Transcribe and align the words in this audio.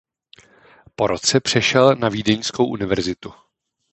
Po 0.95 1.07
roce 1.07 1.39
přešel 1.39 1.95
na 1.95 2.09
Vídeňskou 2.09 2.65
univerzitu. 2.65 3.33